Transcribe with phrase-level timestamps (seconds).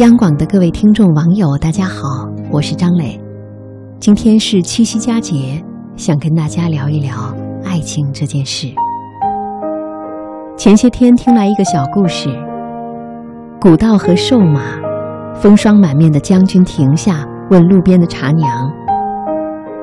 [0.00, 3.20] 央广的各位听众网友，大家好，我是张磊。
[3.98, 5.62] 今天是七夕佳节，
[5.94, 7.12] 想跟大家聊一聊
[7.66, 8.68] 爱情这件事。
[10.56, 12.30] 前些天听来一个小故事：
[13.60, 14.62] 古道和瘦马，
[15.34, 18.72] 风霜满面的将军停下，问路边的茶娘：“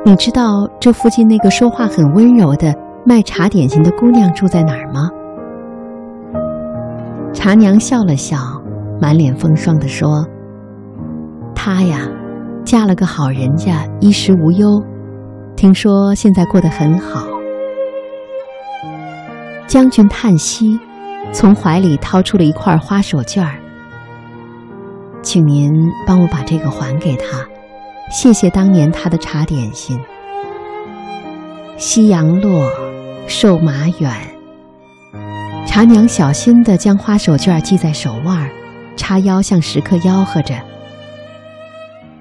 [0.04, 2.74] 你知道这附近那个说话很温柔的
[3.06, 5.12] 卖茶点心的姑娘住在哪儿吗？”
[7.32, 8.57] 茶娘笑了笑。
[9.00, 10.26] 满脸风霜地说
[11.54, 12.10] ：“她呀，
[12.64, 14.82] 嫁了个好人家，衣食无忧，
[15.56, 17.28] 听说现在过得很好。”
[19.68, 20.80] 将军叹息，
[21.32, 23.60] 从怀里掏出了一块花手绢儿，
[25.22, 25.72] 请您
[26.06, 27.46] 帮我把这个还给他，
[28.10, 30.00] 谢谢当年他的茶点心。
[31.76, 32.72] 夕阳落，
[33.28, 34.12] 瘦马远。
[35.66, 38.50] 茶娘小心地将花手绢系在手腕儿。
[38.98, 40.62] 叉腰向食客吆喝着：“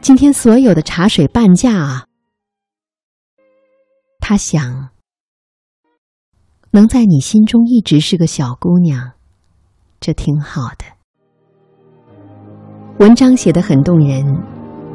[0.00, 2.04] 今天所有的茶水半价啊！”
[4.20, 4.90] 他想，
[6.70, 9.12] 能在你心中一直是个小姑娘，
[9.98, 10.84] 这挺好的。
[12.98, 14.24] 文章写得很动人，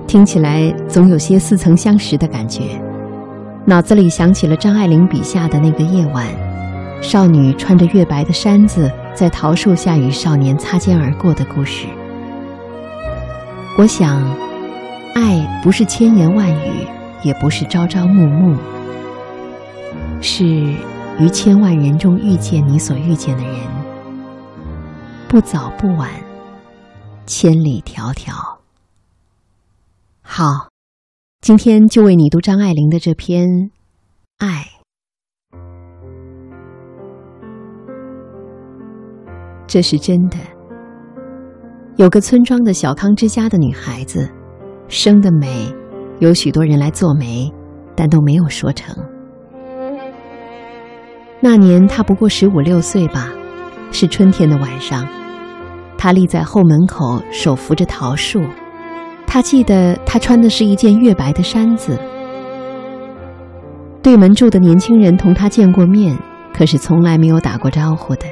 [0.08, 2.82] 听起来总有些似曾相识的感觉，
[3.66, 6.28] 脑子里想起了张爱玲笔下的那个夜晚，
[7.02, 8.92] 少女穿着月白的衫子。
[9.14, 11.86] 在桃树下与少年擦肩而过的故事，
[13.78, 14.24] 我想，
[15.14, 16.88] 爱不是千言万语，
[17.22, 18.58] 也不是朝朝暮暮，
[20.22, 20.46] 是
[21.20, 23.56] 于千万人中遇见你所遇见的人，
[25.28, 26.10] 不早不晚，
[27.26, 28.32] 千里迢迢。
[30.22, 30.70] 好，
[31.42, 33.46] 今天就为你读张爱玲的这篇
[34.38, 34.70] 《爱》。
[39.72, 40.36] 这是真的。
[41.96, 44.30] 有个村庄的小康之家的女孩子，
[44.90, 45.74] 生得美，
[46.20, 47.50] 有许多人来做媒，
[47.96, 48.94] 但都没有说成。
[51.40, 53.30] 那年她不过十五六岁吧，
[53.94, 55.08] 是春天的晚上，
[55.98, 58.44] 她立在后门口，手扶着桃树。
[59.26, 61.98] 她记得她穿的是一件月白的衫子。
[64.04, 66.18] 对门住的年轻人同她见过面，
[66.54, 68.26] 可是从来没有打过招呼的。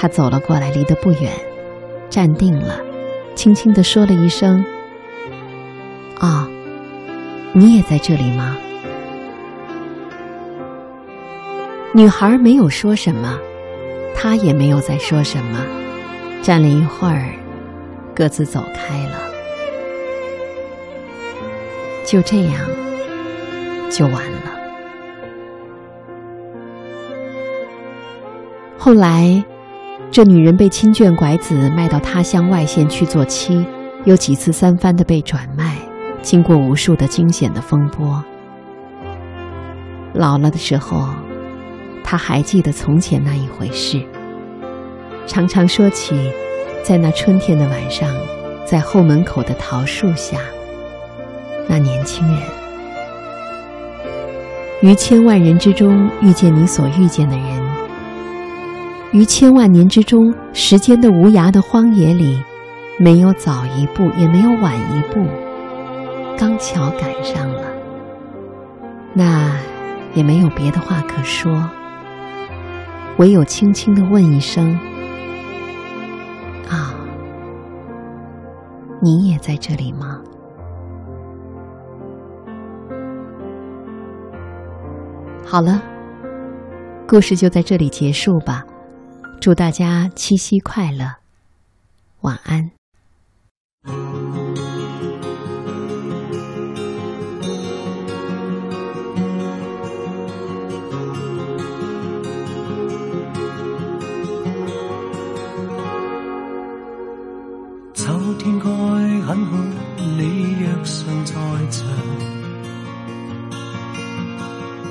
[0.00, 1.32] 他走了过来，离得不远，
[2.08, 2.80] 站定了，
[3.34, 4.64] 轻轻地说了一声
[6.20, 6.48] ：“啊，
[7.52, 8.56] 你也在这里吗？”
[11.92, 13.40] 女孩没有说什么，
[14.14, 15.58] 他也没有再说什么，
[16.42, 17.34] 站了一会儿，
[18.14, 19.18] 各自走开了。
[22.04, 22.54] 就这样，
[23.90, 24.52] 就完了。
[28.78, 29.44] 后来。
[30.10, 33.64] 这女人被亲眷拐子卖到他乡外县去做妻，
[34.04, 35.76] 又几次三番的被转卖，
[36.22, 38.24] 经过无数的惊险的风波。
[40.14, 41.10] 老了的时候，
[42.02, 44.02] 他还记得从前那一回事，
[45.26, 46.32] 常常说起，
[46.82, 48.08] 在那春天的晚上，
[48.64, 50.38] 在后门口的桃树下，
[51.68, 52.42] 那年轻人，
[54.80, 57.57] 于千万人之中遇见你所遇见的人。
[59.12, 62.42] 于千万年之中，时间的无涯的荒野里，
[62.98, 65.26] 没有早一步，也没有晚一步，
[66.36, 67.62] 刚巧赶上了。
[69.14, 69.56] 那
[70.12, 71.50] 也没有别的话可说，
[73.16, 74.78] 唯有轻轻的问一声
[76.68, 76.94] ：“啊，
[79.00, 80.20] 你也在这里吗？”
[85.46, 85.80] 好了，
[87.06, 88.62] 故事就在这里结束吧。
[89.40, 91.14] 祝大家七夕快乐，
[92.22, 92.70] 晚安。
[107.94, 108.68] 秋天该
[109.24, 109.56] 很好，
[109.96, 111.34] 你若尚在
[111.70, 111.86] 场，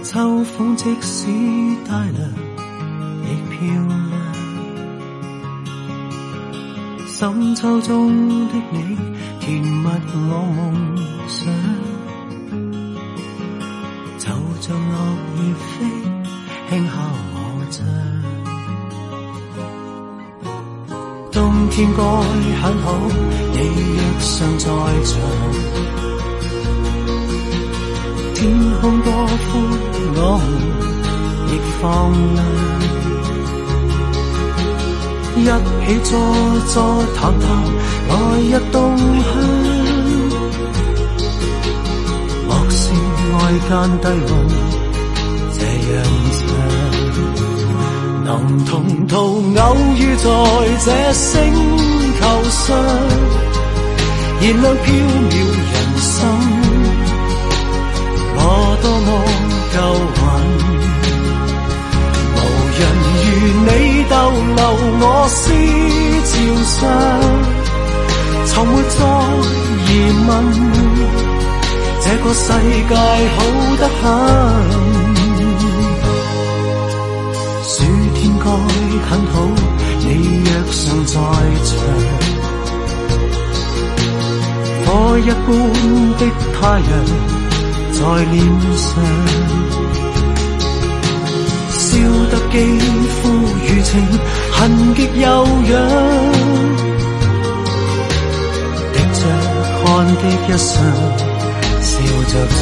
[0.04, 1.28] 秋风即使
[1.86, 2.32] 带凉，
[3.26, 4.27] 亦漂亮。
[7.20, 8.96] 深秋中的你，
[9.40, 10.96] 甜蜜我梦
[11.28, 11.52] 想，
[14.20, 14.30] 就
[14.62, 14.96] 像落
[15.38, 15.74] 叶飞，
[16.70, 16.92] 轻敲
[17.34, 17.36] 我
[17.72, 17.76] 窗。
[21.32, 21.36] 冬
[21.72, 22.00] 天该
[22.62, 22.86] 很好，
[23.52, 23.58] 你
[23.96, 24.30] 若尚
[24.60, 24.68] 在
[25.04, 25.18] 场，
[28.36, 28.38] 天
[28.80, 29.52] 空多宽，
[30.14, 30.48] 我们
[31.50, 31.84] 亦放
[32.36, 33.17] 亮。
[35.40, 36.10] 一起坐
[36.74, 36.76] 坐
[37.16, 37.46] 谈谈
[38.10, 38.12] 来
[38.42, 39.26] 日动向。
[42.48, 42.82] 莫是
[43.34, 43.36] 外
[43.68, 44.30] 间低温
[45.54, 45.60] 这
[45.94, 45.96] 样
[46.38, 46.46] 长，
[48.24, 48.28] 能
[48.66, 48.68] 同
[49.08, 50.22] 途偶遇在
[50.84, 51.26] 这星
[52.20, 52.66] 球上，
[54.42, 54.86] 燃亮飘
[55.30, 55.32] 渺
[55.72, 56.14] 人生。
[58.40, 58.42] 我
[58.82, 59.08] 多么
[68.58, 68.98] 从没再
[69.86, 69.88] 疑
[70.28, 70.30] 问，
[72.02, 72.42] 这个世
[72.90, 72.94] 界
[73.36, 73.38] 好
[73.78, 74.02] 得很。
[77.62, 77.76] 暑
[78.16, 78.46] 天该
[79.08, 79.36] 很好，
[80.00, 80.06] 你
[80.44, 81.14] 若尚在
[81.68, 81.70] 场，
[84.88, 84.88] 火
[85.20, 85.48] 一般
[86.18, 86.22] 的
[86.60, 86.92] 太阳。
[87.94, 88.02] 在
[88.32, 88.36] 脸
[88.76, 88.90] 上，
[91.70, 91.80] 烧
[92.32, 92.56] 得肌
[93.22, 93.22] 肤
[93.68, 93.94] 如情，
[94.52, 94.58] 痕
[94.96, 95.26] 极悠
[95.70, 95.76] 扬，
[99.98, 100.86] 汗的一双，
[101.82, 101.92] 笑
[102.28, 102.58] 着唱。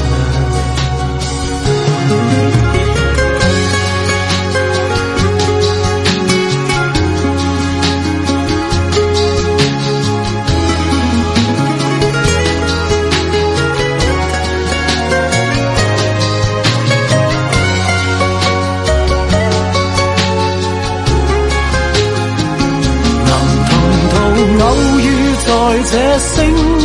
[25.87, 26.84] 这星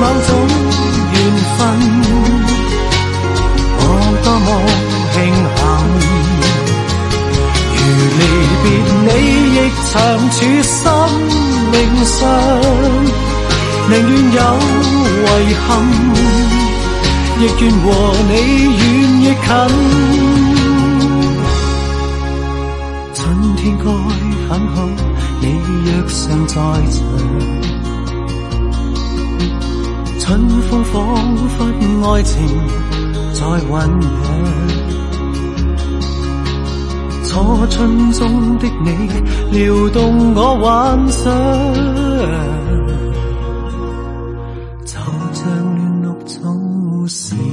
[0.00, 0.28] 某种
[1.12, 1.16] 缘
[1.56, 1.58] 分。
[3.76, 3.84] 我
[4.24, 4.48] 多么
[5.12, 5.16] 庆
[5.56, 5.60] 幸，
[7.76, 7.78] 如
[8.18, 8.20] 离
[8.62, 8.64] 别
[9.04, 9.08] 你
[9.56, 9.58] 亦
[9.90, 9.92] 长
[10.30, 10.78] 处心
[11.72, 11.76] 灵
[12.06, 12.18] 上，
[13.90, 14.38] 宁愿有
[15.40, 15.68] 遗憾，
[17.38, 17.84] 亦愿和
[18.28, 18.32] 你
[18.78, 18.82] 远
[19.20, 19.48] 亦近。
[23.12, 23.18] 春
[23.56, 23.84] 天该
[24.48, 24.76] 很好，
[25.40, 25.44] 你
[25.84, 26.54] 若尚在
[26.90, 26.98] 场，
[30.92, 31.64] 仿佛
[32.12, 32.34] 爱情
[33.32, 34.08] 在酝酿。
[37.24, 37.30] 初
[37.68, 38.88] 春中的你，
[39.52, 41.32] 撩动我幻想，
[44.84, 44.98] 就
[45.32, 45.46] 像
[45.76, 46.40] 嫩绿草
[47.06, 47.49] 时春。